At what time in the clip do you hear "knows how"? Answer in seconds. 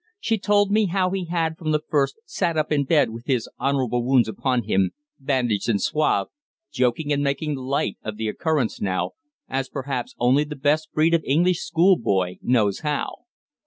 12.41-13.25